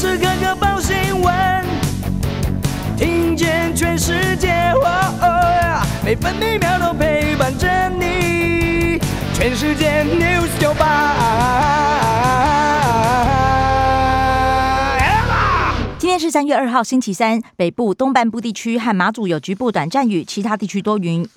[0.00, 1.62] 时刻刻报新闻，
[2.96, 4.72] 听见全世界，
[6.02, 8.98] 每分每秒都陪伴着你。
[9.34, 11.16] 全世界 news 九八。
[15.98, 21.28] 今天是三月二号，星期三，北部东半部地区和马祖有局部短暂雨，其他地区多云。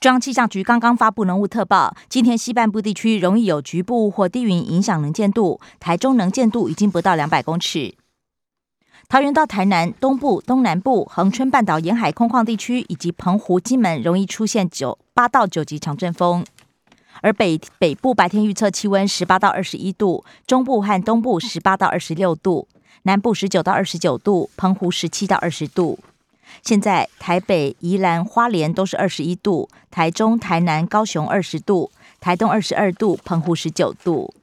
[0.00, 7.94] 中央气象局刚刚发布浓雾特报，今天西半部地区容易有局部或低云影响能见度，台中能见度已经不到两百公尺。
[9.08, 16.44] 桃园到台南东部、东南部、恒春半岛沿海空旷地区以及澎湖、金门容易出现九八到九级强阵风，
[17.22, 22.66] 而北北部白天预测气温十八到二十一度，中部和东部十八到二十六度，
[23.04, 26.00] 南部十九到二十九度，澎湖十七到二十度。
[26.62, 31.90] 现在台北、宜兰、花莲都是二十一度，台中、台南、高雄二十度，
[32.20, 34.34] 台东二十二度，澎湖十九度。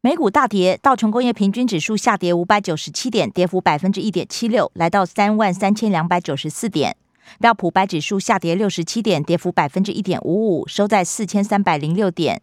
[0.00, 6.96] 美股大跌，道琼工业平均指数下跌五百九十七点，跌幅百分之一点七六，来到三万三千两百九十四点。
[7.40, 12.40] 标普白指数下跌六十七点，跌幅百分之一点五五，收在四千三百零六点。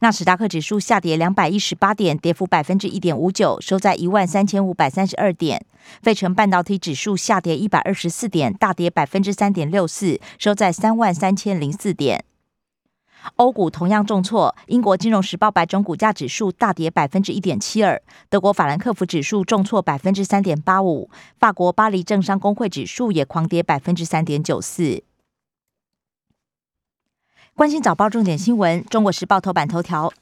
[0.00, 5.64] 纳斯达克指数下跌两百一十八点，跌幅百分之一点五九，收在一万三千五百三十二点。
[6.02, 12.24] 费城半导体指数下跌一百二十四点，大跌百分之三点六四，收在三万三千零四点。
[13.36, 25.02] 欧股同样重挫，英国金融时报白种股价指数大跌百分之一点七二，德国法兰克福指数重挫百分之三点八五，法国巴黎政商工会指数也狂跌百分之三点九四。
[27.56, 30.12] 关心早报重点新闻，《中国时报》头版头条：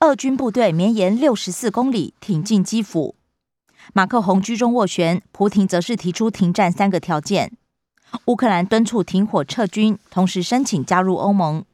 [0.00, 3.14] 俄军部队绵延六十四公里挺进基辅。
[3.94, 7.50] 马克宏居中斡旋，普廷则是提出停战三个条件。
[8.26, 11.64] 乌克兰敦促停火撤军，同时申请加入欧盟。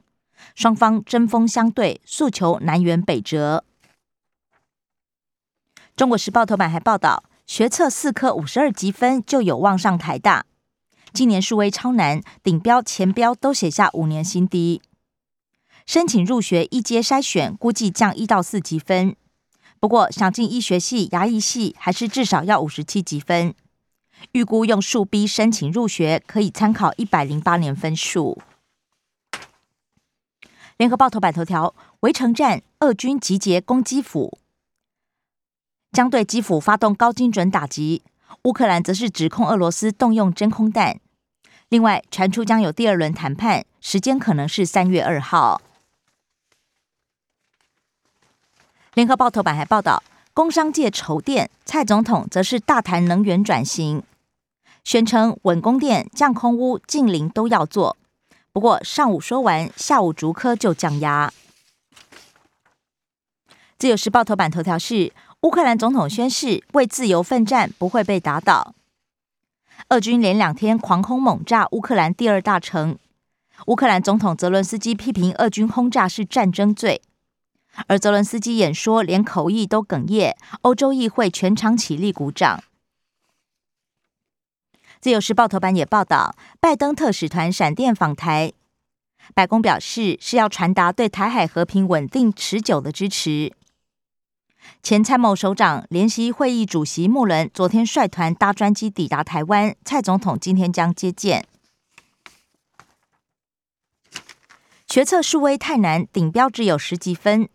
[0.54, 3.64] 双方针锋相对，诉求南辕北辙。
[5.96, 10.46] 《中国时报》头版还报道，学测四科五十二积分就有望上台大。
[11.12, 14.80] 今年数位超难，顶标前标都写下五年新低。
[15.88, 19.16] 申请入学一阶筛选，估计降一到四级分。
[19.80, 23.54] 不过想进医学系、牙医系，还是至少要五十七级分。
[24.32, 28.36] 预估用数 B 申请入学，可以参考一百零八年分数。
[30.76, 34.36] 联合报头版头条：围城战，俄军集结攻基辅，
[35.92, 38.02] 将对基辅发动高精准打击。
[38.42, 41.00] 乌克兰则是指控俄罗斯动用真空弹。
[41.70, 45.62] 另外传出将有第二轮谈判，时间可能是三月二号。
[48.98, 50.02] 联合报头版还报道，
[50.34, 54.02] 工商界筹电，蔡总统则是大谈能源转型，
[54.82, 57.96] 宣称稳供电、降空污、近邻都要做。
[58.52, 61.32] 不过上午说完，下午逐科就降压。
[63.78, 68.74] 自由时报头版头条是乌克兰总统宣誓为自由奋战，不会被打倒。
[69.90, 72.98] 俄军连两天狂轰猛炸乌克兰第二大城，
[73.66, 77.00] 乌克兰总统泽伦斯基批评俄军轰炸是战争罪。
[77.86, 82.62] 而泽伦斯基演说连口译都哽咽，欧洲议会全场起立鼓掌。
[85.00, 88.52] 自由时报头版也报道，拜登特使团闪电访台，
[89.32, 93.52] 白宫表示是要传达对台海和平稳定持久的支持。
[94.82, 101.46] 前参谋首长联席会议主席穆伦昨天率团搭专机抵达台湾，蔡总统今天将接见。
[104.88, 107.48] 学测数微太难，顶标只有十几分。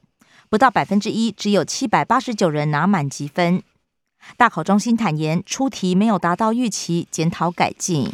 [0.53, 3.63] 不到百分之一，只有七百八十九人拿满积分。
[4.37, 8.13] 大考中心坦言出题没有达到预期，检讨改进。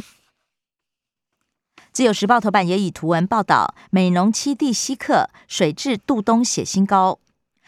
[1.92, 7.20] 自由时报头版也以图文报道：美浓七地稀客水质度冬写新高。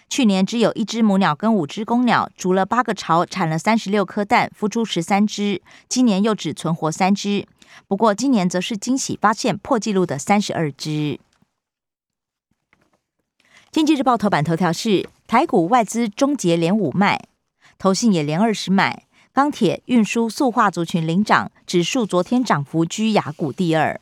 [0.08, 5.62] 去年只有一只母鸟跟五只公鸟，筑了八个巢，产了三十六颗蛋，孵出十三只。
[5.90, 7.46] 今年又只存活三只，
[7.90, 11.20] 不过今年则是惊喜发现破纪录的三十二只。
[13.72, 17.30] 经济日报头版头条是台股外资终结连五卖，
[17.80, 24.02] 投信也连二十买，钢铁、运输、塑化族群领涨，指数昨天涨幅居雅股第二。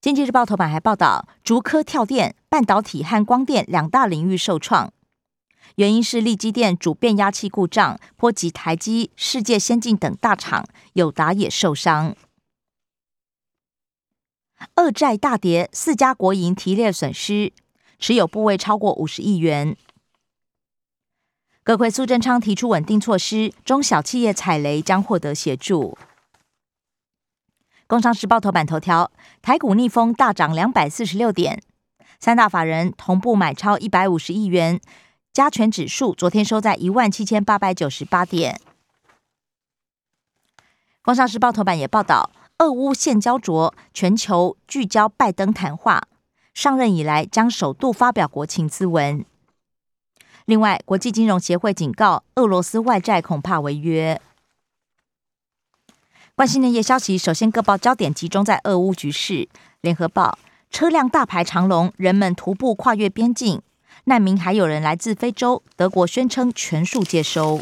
[0.00, 4.92] 经济日报头版还报道，竹科跳电、半导体和光电两大领域受创，
[5.76, 12.16] 原因是力基电主变压器故障，波及台积、世界先进等大厂，友达也受伤。
[14.74, 17.52] 二债大跌，四家国营提列损失，
[17.98, 19.76] 持有部位超过五十亿元。
[21.62, 25.96] 阁魁苏贞昌提出稳定措施，中小企业踩雷将获得协助。
[27.86, 31.62] 工商时报头版头条：台股逆风大涨两百四十六点，
[32.18, 34.80] 三大法人同步买超一百五十亿元，
[35.32, 38.60] 加权指数昨天收在一万七千八百九十八点。
[41.02, 46.06] 工商时报头版也报道，俄乌现焦灼，全球聚焦拜登谈话，
[46.54, 49.24] 上任以来将首度发表国情咨文。
[50.44, 54.20] 另外，国际金融协会警告，俄罗斯外债恐怕违约。
[56.36, 59.48] 关心的夜消息，首先各报焦点集中在俄乌局势。
[59.80, 60.38] 联合报。
[60.70, 63.62] 车辆大排长龙，人们徒步跨越边境，
[64.04, 65.62] 难民还有人来自非洲。
[65.76, 67.60] 德国宣称全数接收。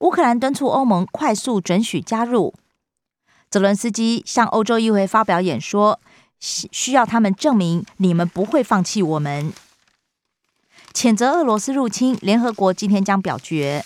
[0.00, 2.54] 乌克兰敦促欧盟快速准许加入。
[3.50, 6.00] 泽伦斯基向欧洲议会发表演说，
[6.40, 9.52] 需要他们证明你们不会放弃我们。
[10.92, 13.84] 谴责俄罗斯入侵，联合国今天将表决。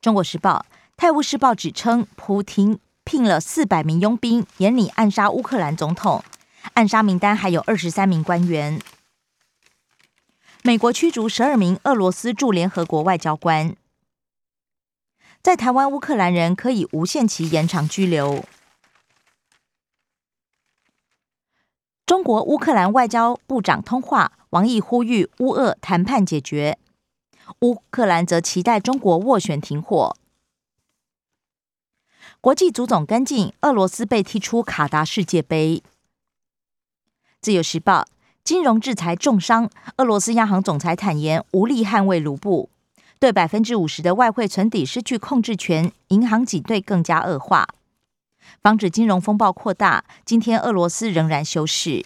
[0.00, 0.66] 中国时报、
[0.96, 2.78] 泰晤士报指称普廷。
[3.08, 6.24] 聘了四百名佣兵，严拟暗杀乌克兰总统。
[6.74, 8.82] 暗杀名单还有二十三名官员。
[10.64, 13.76] 美国驱逐十二名俄罗斯驻联合国外交官。
[15.46, 18.44] 在台湾乌克兰人可以无限期延长居留。
[22.04, 26.80] 中国乌克兰外交部长通话，王毅呼吁乌俄谈判解决。
[27.60, 30.16] 乌克兰则期待中国斡旋停火。
[32.40, 35.80] 国际足总跟进，俄罗斯被踢出卡达世界杯。
[37.40, 38.08] 自由时报：
[38.42, 42.68] 金融制裁重伤俄罗斯央行总裁坦言无力捍卫卢布，
[43.18, 47.66] 对百分之五十的外汇存底失去控制权，银行挤兑更加恶化，
[48.60, 50.04] 防止金融风暴扩大。
[50.24, 52.04] 今天俄罗斯仍然休市，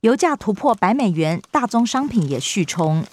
[0.00, 3.04] 油价突破百美元，大宗商品也续冲。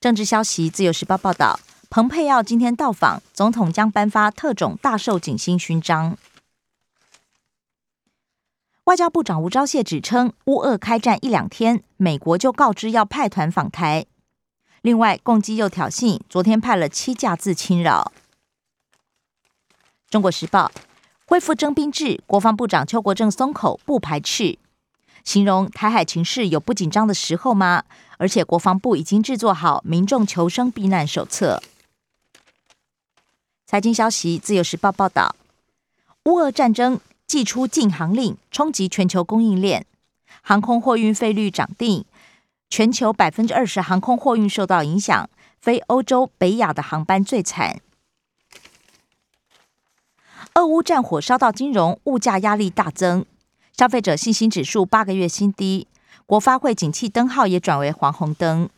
[0.00, 1.60] 政治消息：自由时报报道。
[1.88, 6.16] 蓬佩奥今天到访，总统将颁发特种大寿锦星勋章。
[8.84, 14.06] 外交部长吴钊燮指称，乌俄开战一两天，美国就告知要派团访台。
[14.80, 18.10] 另外，共机又挑衅，昨天派了七架自侵扰。
[20.10, 20.72] 中国时报
[21.26, 24.58] 恢复征兵制，国防部长邱国正松口，不排斥，
[25.22, 27.84] 形容台海情势有不紧张的时候吗？
[28.18, 31.62] 而且国防部已经制作好民众求生避难手册。
[33.64, 35.36] 财经消息，《自由时报》报道，
[36.24, 37.00] 乌俄战争
[37.32, 39.86] 寄出禁航令，冲击全球供应链，
[40.42, 42.04] 航空货运费率涨定，
[42.68, 47.80] 全球百分之二十航空货运受到影响，非欧洲、北亚的航班最惨。
[50.56, 53.24] 俄乌战火烧到金融，物价压力大增，
[53.74, 55.88] 消费者信心指数八个月新低，
[56.26, 58.68] 国发会景气灯号也转为黄红灯。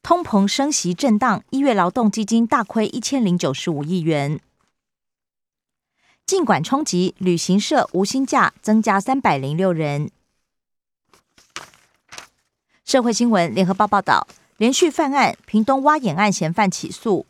[0.00, 4.38] 通膨升息震荡，一月劳动基金大亏一千零九十五亿元。
[6.30, 10.12] 尽管冲击，旅行社无薪假增加三百零六人。
[12.84, 17.26] 社会新闻，联合报报道，连续犯案，屏东挖眼案嫌犯起诉，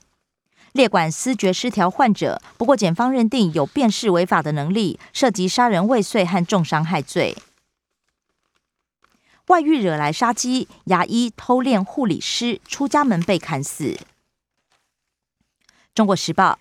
[0.73, 7.35] 列管思觉失调患者，不过检方认定有辨识违法的能力，涉及杀人未遂和重伤害罪。
[9.47, 13.99] 外遇惹来杀机，牙医偷练护理师出家门被砍死。
[15.95, 16.59] 中国时报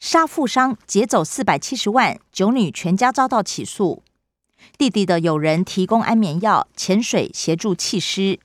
[0.00, 4.02] 杀富商劫走四百七十万，九女全家遭到起诉。
[4.76, 8.38] 弟弟的友人提供安眠药，潜水协助弃尸。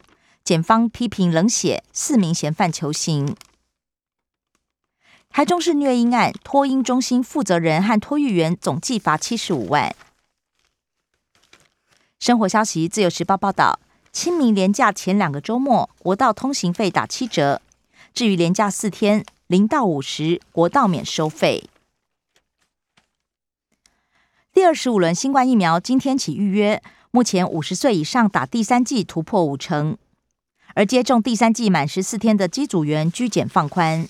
[0.43, 3.35] 检方批评冷血，四名嫌犯求刑。
[5.29, 9.95] 台中市虐婴案，托婴中心负责人和托育员总计罚七十五万。
[12.19, 13.79] 生活消息，自由时报报道，
[14.11, 17.61] 清明连假前两个周末，国道通行费打七折。
[18.13, 21.63] 至于连假四天，零到五十，国道免收费。
[24.53, 29.97] 第二十五轮新冠疫苗今天起预约，目前五十岁以上打第三剂突破五成，
[30.75, 34.07] 而接种第三剂满十四天的机组员居检放宽。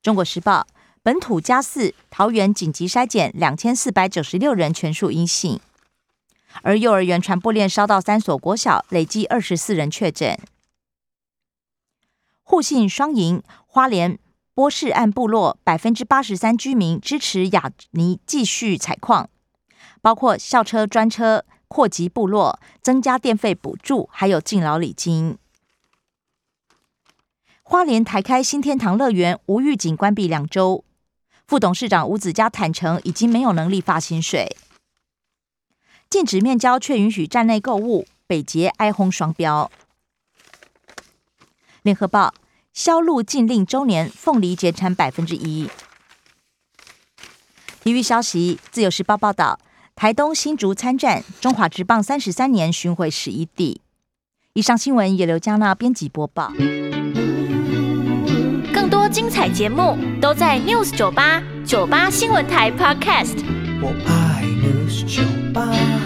[0.00, 0.66] 中国时报
[1.02, 5.60] 本土加四，桃园紧急筛检两千四百九十六人全数阴性。
[6.62, 10.40] 而幼儿园传播链烧到三所国小，累计二十四人确诊。
[12.50, 14.18] 互信双赢，花莲
[14.54, 19.28] 波士岸部落百分之八十三居民支持雅尼继续采矿，
[20.00, 25.36] 包括校车专车扩及部落，增加电费补助，还有敬老礼金。
[27.62, 30.82] 花莲台开新天堂乐园无预警关闭两周，
[31.46, 34.56] 副董事长吴子嘉坦诚已经没有能力发薪水。
[36.08, 39.70] 禁止面交却允许站内购物，北捷哀轰双标。
[41.82, 42.34] 联合报
[42.72, 45.68] 销路禁令周年，凤梨减产百分之一。
[47.82, 49.58] 体育消息，自由时报报道，
[49.96, 53.80] 台东新竹参战，中华职棒三十三年巡回十一地。
[54.52, 56.52] 以上新闻由刘嘉娜编辑播报。
[58.72, 63.42] 更多精彩节目都在 News 九八九八新闻台 Podcast。
[63.80, 65.97] 我爱 News 酒吧。